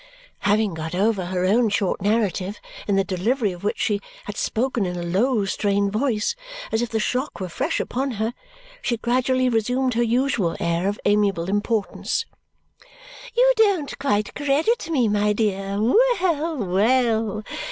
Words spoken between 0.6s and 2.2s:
got over her own short